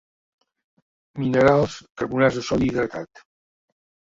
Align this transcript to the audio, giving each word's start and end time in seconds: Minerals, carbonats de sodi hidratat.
Minerals, 1.23 1.75
carbonats 2.03 2.41
de 2.41 2.45
sodi 2.49 2.71
hidratat. 2.71 3.23